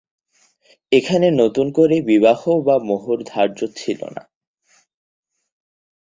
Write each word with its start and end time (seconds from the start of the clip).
এখানে 0.91 1.27
নতুন 1.33 1.67
করে 1.71 1.95
বিবাহ 2.01 2.41
বা 2.67 2.75
মোহর 2.79 3.19
ধার্য 3.27 3.59
ছিলোনা। 3.75 4.23